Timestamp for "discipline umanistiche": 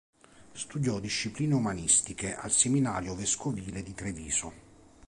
0.99-2.33